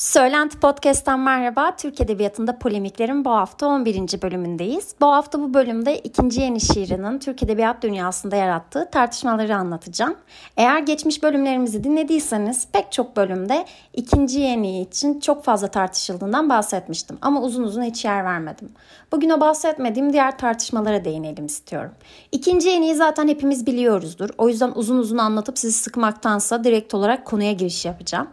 Söylenti 0.00 0.60
Podcast'tan 0.60 1.20
merhaba. 1.20 1.76
Türk 1.76 2.00
Edebiyatı'nda 2.00 2.58
polemiklerin 2.58 3.24
bu 3.24 3.30
hafta 3.30 3.66
11. 3.66 4.22
bölümündeyiz. 4.22 4.94
Bu 5.00 5.06
hafta 5.06 5.40
bu 5.40 5.54
bölümde 5.54 5.98
ikinci 5.98 6.40
yeni 6.40 6.60
şiirinin 6.60 7.18
Türk 7.18 7.42
Edebiyat 7.42 7.82
dünyasında 7.82 8.36
yarattığı 8.36 8.90
tartışmaları 8.90 9.56
anlatacağım. 9.56 10.14
Eğer 10.56 10.78
geçmiş 10.78 11.22
bölümlerimizi 11.22 11.84
dinlediyseniz 11.84 12.68
pek 12.72 12.92
çok 12.92 13.16
bölümde 13.16 13.66
ikinci 13.94 14.40
yeni 14.40 14.82
için 14.82 15.20
çok 15.20 15.44
fazla 15.44 15.68
tartışıldığından 15.68 16.48
bahsetmiştim. 16.48 17.18
Ama 17.22 17.42
uzun 17.42 17.62
uzun 17.62 17.82
hiç 17.82 18.04
yer 18.04 18.24
vermedim. 18.24 18.72
Bugün 19.12 19.30
o 19.30 19.40
bahsetmediğim 19.40 20.12
diğer 20.12 20.38
tartışmalara 20.38 21.04
değinelim 21.04 21.46
istiyorum. 21.46 21.92
İkinci 22.32 22.68
yeniyi 22.68 22.94
zaten 22.94 23.28
hepimiz 23.28 23.66
biliyoruzdur. 23.66 24.30
O 24.38 24.48
yüzden 24.48 24.72
uzun 24.74 24.98
uzun 24.98 25.18
anlatıp 25.18 25.58
sizi 25.58 25.78
sıkmaktansa 25.78 26.64
direkt 26.64 26.94
olarak 26.94 27.24
konuya 27.24 27.52
giriş 27.52 27.84
yapacağım. 27.84 28.28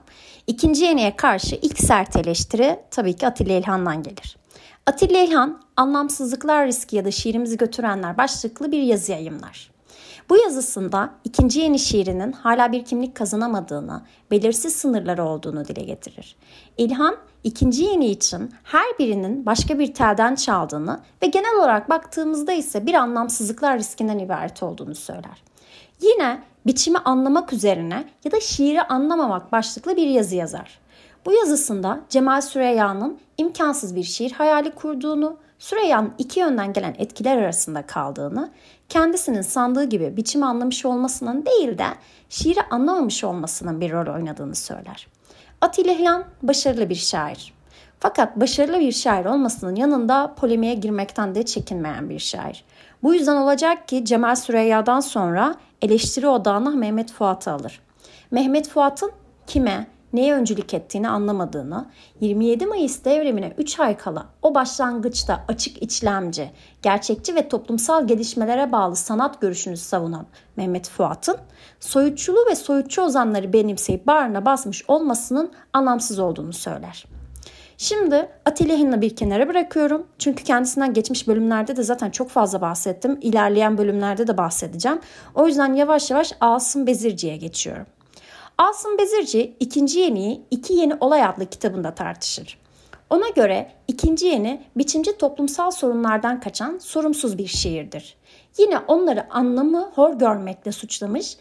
İkinci 0.48 0.84
yeniye 0.86 1.16
karşı 1.16 1.56
ilk 1.56 1.80
sert 1.80 2.16
eleştiri 2.16 2.80
tabii 2.92 3.14
ki 3.14 3.28
Atilla 3.28 3.54
İlhan'dan 3.54 4.04
gelir. 4.04 4.38
Atilla 4.86 5.20
İlhan, 5.20 5.62
Anlamsızlıklar 5.78 6.68
Riski 6.68 6.96
ya 6.96 7.06
da 7.06 7.12
Şiirimizi 7.12 7.58
Götürenler 7.58 8.18
başlıklı 8.18 8.72
bir 8.72 8.82
yazı 8.82 9.12
yayımlar. 9.12 9.72
Bu 10.30 10.38
yazısında 10.38 11.14
ikinci 11.24 11.60
yeni 11.60 11.80
şiirinin 11.80 12.32
hala 12.32 12.72
bir 12.72 12.86
kimlik 12.86 13.16
kazanamadığını, 13.16 14.02
belirsiz 14.32 14.76
sınırları 14.76 15.24
olduğunu 15.24 15.66
dile 15.66 15.84
getirir. 15.84 16.36
İlhan, 16.78 17.18
ikinci 17.44 17.84
yeni 17.84 18.06
için 18.06 18.52
her 18.64 18.98
birinin 19.00 19.46
başka 19.46 19.80
bir 19.80 19.94
telden 19.94 20.36
çaldığını 20.36 21.00
ve 21.24 21.28
genel 21.28 21.58
olarak 21.60 21.90
baktığımızda 21.90 22.54
ise 22.54 22.86
bir 22.86 22.94
anlamsızlıklar 22.94 23.80
riskinden 23.80 24.20
ibaret 24.20 24.64
olduğunu 24.64 24.96
söyler. 24.96 25.44
Yine 26.02 26.44
biçimi 26.68 26.98
anlamak 26.98 27.54
üzerine 27.54 28.06
ya 28.24 28.32
da 28.32 28.40
şiiri 28.40 28.82
anlamamak 28.82 29.52
başlıklı 29.52 29.96
bir 29.96 30.08
yazı 30.08 30.36
yazar. 30.36 30.80
Bu 31.26 31.34
yazısında 31.34 32.00
Cemal 32.10 32.42
Süreyya'nın 32.42 33.20
imkansız 33.38 33.96
bir 33.96 34.04
şiir 34.04 34.32
hayali 34.32 34.72
kurduğunu, 34.72 35.38
Süreyya'nın 35.60 36.14
iki 36.18 36.40
yönden 36.40 36.74
gelen 36.74 36.96
etkiler 36.98 37.38
arasında 37.38 37.82
kaldığını, 37.82 38.50
kendisinin 38.90 39.42
sandığı 39.42 39.84
gibi 39.84 40.18
biçimi 40.18 40.46
anlamış 40.46 40.86
olmasının 40.86 41.46
değil 41.46 41.78
de 41.78 41.88
şiiri 42.30 42.62
anlamamış 42.70 43.24
olmasının 43.24 43.82
bir 43.82 43.92
rol 43.92 44.14
oynadığını 44.16 44.56
söyler. 44.56 45.08
Atilla 45.62 45.92
İlhan 45.92 46.24
başarılı 46.44 46.90
bir 46.90 46.96
şair. 46.96 47.57
Fakat 48.00 48.40
başarılı 48.40 48.80
bir 48.80 48.92
şair 48.92 49.26
olmasının 49.26 49.76
yanında 49.76 50.34
polemiğe 50.36 50.74
girmekten 50.74 51.36
de 51.36 51.46
çekinmeyen 51.46 52.10
bir 52.10 52.20
şair. 52.20 52.66
Bu 53.04 53.14
yüzden 53.14 53.36
olacak 53.36 53.88
ki 53.88 54.06
Cemal 54.06 54.36
Süreyya'dan 54.36 55.00
sonra 55.00 55.56
eleştiri 55.82 56.28
odağına 56.28 56.70
Mehmet 56.70 57.12
Fuat'ı 57.12 57.52
alır. 57.52 57.82
Mehmet 58.32 58.70
Fuat'ın 58.70 59.12
kime, 59.48 59.88
neye 60.14 60.34
öncülük 60.34 60.74
ettiğini 60.74 61.10
anlamadığını, 61.10 61.86
27 62.22 62.66
Mayıs 62.66 63.06
devrimine 63.06 63.54
3 63.58 63.80
ay 63.80 63.98
kala 63.98 64.26
o 64.42 64.56
başlangıçta 64.56 65.44
açık 65.48 65.84
içlemci, 65.84 66.52
gerçekçi 66.82 67.36
ve 67.36 67.50
toplumsal 67.50 68.08
gelişmelere 68.08 68.72
bağlı 68.72 68.96
sanat 68.96 69.42
görüşünü 69.42 69.78
savunan 69.78 70.26
Mehmet 70.58 70.90
Fuat'ın 70.90 71.38
soyutçuluğu 71.80 72.46
ve 72.50 72.56
soyutçu 72.56 73.02
ozanları 73.02 73.54
benimseyip 73.54 74.08
bağrına 74.08 74.46
basmış 74.46 74.90
olmasının 74.90 75.52
anlamsız 75.74 76.20
olduğunu 76.20 76.54
söyler. 76.54 77.17
Şimdi 77.78 78.30
Atilla 78.46 78.78
Hin'le 78.78 79.02
bir 79.02 79.16
kenara 79.16 79.48
bırakıyorum. 79.50 80.08
Çünkü 80.20 80.44
kendisinden 80.44 80.94
geçmiş 80.94 81.28
bölümlerde 81.28 81.76
de 81.76 81.84
zaten 81.84 82.10
çok 82.10 82.30
fazla 82.30 82.62
bahsettim. 82.62 83.20
İlerleyen 83.22 83.78
bölümlerde 83.78 84.28
de 84.28 84.38
bahsedeceğim. 84.38 85.00
O 85.36 85.48
yüzden 85.48 85.74
yavaş 85.74 86.12
yavaş 86.12 86.34
Asım 86.40 86.88
Bezirci'ye 86.88 87.38
geçiyorum. 87.38 87.86
Asım 88.58 88.98
Bezirci 88.98 89.56
ikinci 89.60 90.00
yeniyi 90.00 90.42
iki 90.52 90.74
yeni 90.74 90.96
olay 91.00 91.24
adlı 91.24 91.46
kitabında 91.46 91.96
tartışır. 91.96 92.60
Ona 93.10 93.30
göre 93.30 93.72
ikinci 93.88 94.26
yeni 94.26 94.62
biçimci 94.78 95.18
toplumsal 95.18 95.72
sorunlardan 95.72 96.40
kaçan 96.40 96.78
sorumsuz 96.78 97.38
bir 97.38 97.48
şiirdir. 97.48 98.18
Yine 98.58 98.80
onları 98.80 99.34
anlamı 99.34 99.92
hor 99.96 100.14
görmekle 100.14 100.72
suçlamış, 100.72 101.38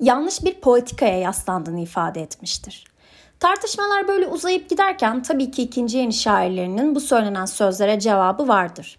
yanlış 0.00 0.44
bir 0.44 0.54
poetikaya 0.54 1.18
yaslandığını 1.18 1.80
ifade 1.80 2.22
etmiştir. 2.22 2.93
Tartışmalar 3.40 4.08
böyle 4.08 4.26
uzayıp 4.26 4.70
giderken 4.70 5.22
tabii 5.22 5.50
ki 5.50 5.62
ikinci 5.62 5.98
yeni 5.98 6.12
şairlerinin 6.12 6.94
bu 6.94 7.00
söylenen 7.00 7.44
sözlere 7.44 8.00
cevabı 8.00 8.48
vardır. 8.48 8.98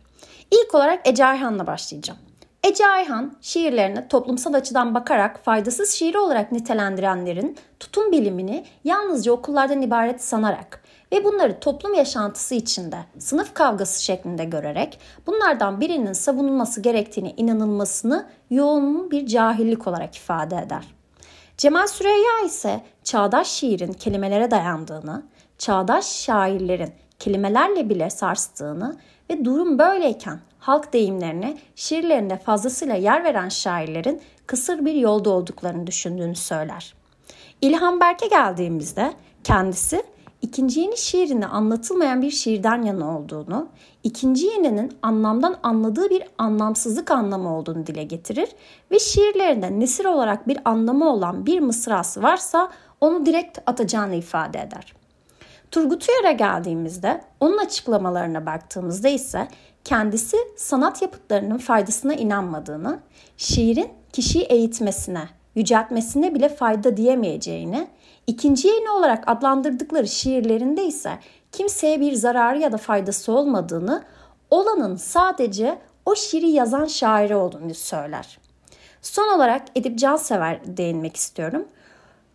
İlk 0.52 0.76
olarak 0.76 1.08
Ece 1.08 1.26
Ayhan'la 1.26 1.68
başlayacağım. 1.68 2.20
Ece 2.64 2.88
Ayhan 2.88 3.34
şiirlerine 3.42 4.08
toplumsal 4.08 4.54
açıdan 4.54 4.96
bakarak 4.96 5.44
faydasız 5.44 5.92
şiir 5.92 6.16
olarak 6.16 6.52
nitelendirenlerin 6.52 7.58
tutum 7.80 8.12
bilimini 8.12 8.66
yalnızca 8.84 9.32
okullardan 9.32 9.82
ibaret 9.82 10.24
sanarak 10.24 10.84
ve 11.12 11.24
bunları 11.24 11.60
toplum 11.60 11.94
yaşantısı 11.94 12.56
içinde 12.56 12.98
sınıf 13.20 13.54
kavgası 13.54 14.04
şeklinde 14.04 14.46
görerek 14.46 15.00
bunlardan 15.28 15.82
birinin 15.82 16.14
savunulması 16.14 16.82
gerektiğini 16.82 17.34
inanılmasını 17.38 18.26
yoğun 18.50 19.12
bir 19.12 19.26
cahillik 19.28 19.88
olarak 19.88 20.16
ifade 20.16 20.56
eder. 20.56 20.95
Cemal 21.58 21.88
Süreyya 21.88 22.46
ise 22.46 22.82
çağdaş 23.04 23.48
şiirin 23.48 23.94
kelimelere 23.94 24.52
dayandığını, 24.52 25.24
çağdaş 25.58 26.06
şairlerin 26.06 26.94
kelimelerle 27.20 27.90
bile 27.90 28.10
sarstığını 28.10 28.98
ve 29.30 29.46
durum 29.46 29.80
böyleyken 29.80 30.40
halk 30.60 30.94
deyimlerine 30.94 31.58
şiirlerinde 31.76 32.38
fazlasıyla 32.38 32.96
yer 32.96 33.24
veren 33.24 33.50
şairlerin 33.50 34.22
kısır 34.48 34.86
bir 34.86 34.94
yolda 34.94 35.30
olduklarını 35.30 35.88
düşündüğünü 35.88 36.36
söyler. 36.36 36.94
İlhan 37.62 38.00
Berk'e 38.00 38.28
geldiğimizde 38.28 39.14
kendisi 39.44 40.04
ikinci 40.46 40.80
yeni 40.80 40.98
şiirinde 40.98 41.46
anlatılmayan 41.46 42.22
bir 42.22 42.32
şiirden 42.32 42.82
yana 42.82 43.18
olduğunu, 43.18 43.68
ikinci 44.04 44.46
yeninin 44.46 44.98
anlamdan 45.02 45.58
anladığı 45.64 46.10
bir 46.10 46.24
anlamsızlık 46.38 47.12
anlamı 47.12 47.58
olduğunu 47.58 47.88
dile 47.88 48.04
getirir 48.04 48.50
ve 48.92 49.00
şiirlerinde 49.00 49.80
nesir 49.80 50.06
olarak 50.06 50.48
bir 50.48 50.58
anlamı 50.66 51.14
olan 51.14 51.46
bir 51.46 51.60
mısrası 51.60 52.24
varsa 52.24 52.72
onu 53.02 53.26
direkt 53.26 53.60
atacağını 53.66 54.16
ifade 54.16 54.60
eder. 54.60 54.94
Turgut 55.72 56.08
Uyar'a 56.10 56.32
geldiğimizde 56.32 57.22
onun 57.40 57.58
açıklamalarına 57.58 58.46
baktığımızda 58.46 59.10
ise 59.10 59.48
kendisi 59.84 60.38
sanat 60.58 61.02
yapıtlarının 61.02 61.58
faydasına 61.58 62.14
inanmadığını, 62.14 63.00
şiirin 63.38 63.90
kişiyi 64.14 64.44
eğitmesine, 64.44 65.30
yüceltmesine 65.56 66.36
bile 66.36 66.50
fayda 66.50 66.98
diyemeyeceğini, 66.98 67.88
ikinci 68.28 68.68
yayını 68.68 68.94
olarak 68.94 69.24
adlandırdıkları 69.28 70.08
şiirlerinde 70.08 70.86
ise 70.86 71.20
kimseye 71.52 72.00
bir 72.00 72.14
zararı 72.14 72.60
ya 72.60 72.72
da 72.72 72.78
faydası 72.78 73.32
olmadığını, 73.32 74.04
olanın 74.52 74.96
sadece 74.96 75.80
o 76.06 76.16
şiiri 76.16 76.50
yazan 76.50 76.86
şairi 76.86 77.36
olduğunu 77.36 77.74
söyler. 77.74 78.38
Son 79.02 79.36
olarak 79.36 79.62
Edip 79.76 80.00
Cansever 80.00 80.78
değinmek 80.78 81.16
istiyorum. 81.16 81.66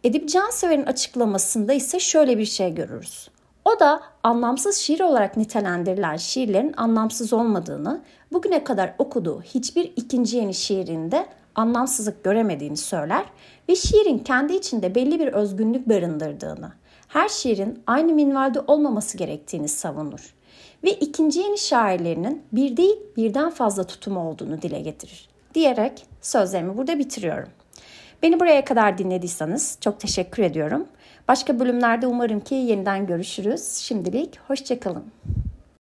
Edip 0.05 0.29
Cansever'in 0.29 0.87
açıklamasında 0.87 1.73
ise 1.73 2.01
şöyle 2.01 2.39
bir 2.39 2.45
şey 2.45 2.75
görürüz. 2.75 3.29
O 3.65 3.81
da 3.81 4.01
anlamsız 4.23 4.77
şiir 4.77 5.01
olarak 5.01 5.37
nitelendirilen 5.37 6.17
şiirlerin 6.17 6.75
anlamsız 6.77 7.33
olmadığını, 7.33 8.01
bugüne 8.33 8.65
kadar 8.65 8.95
okuduğu 8.99 9.43
hiçbir 9.43 9.93
ikinci 9.97 10.37
yeni 10.37 10.55
şiirinde 10.55 11.27
anlamsızlık 11.55 12.25
göremediğini 12.25 12.77
söyler 12.77 13.25
ve 13.69 13.77
şiirin 13.77 14.19
kendi 14.19 14.55
içinde 14.55 14.95
belli 14.95 15.21
bir 15.21 15.27
özgünlük 15.27 15.89
barındırdığını, 15.89 16.73
her 17.09 17.29
şiirin 17.29 17.83
aynı 17.87 18.13
minvalde 18.13 18.61
olmaması 18.61 19.17
gerektiğini 19.17 19.69
savunur 19.69 20.35
ve 20.85 20.91
ikinci 20.91 21.41
yeni 21.41 21.59
şairlerinin 21.59 22.43
bir 22.53 22.77
değil 22.77 22.97
birden 23.17 23.51
fazla 23.51 23.85
tutumu 23.85 24.29
olduğunu 24.29 24.63
dile 24.63 24.81
getirir. 24.81 25.29
Diyerek 25.55 26.07
sözlerimi 26.21 26.77
burada 26.77 26.99
bitiriyorum. 26.99 27.49
Beni 28.23 28.41
buraya 28.41 28.65
kadar 28.65 28.99
dinlediyseniz 28.99 29.79
çok 29.81 30.01
teşekkür 30.01 30.43
ediyorum. 30.43 30.87
Başka 31.29 31.61
bölümlerde 31.61 32.07
umarım 32.07 32.41
ki 32.41 32.55
yeniden 32.55 33.07
görüşürüz. 33.07 33.75
Şimdilik 33.75 34.39
hoşçakalın. 34.49 35.05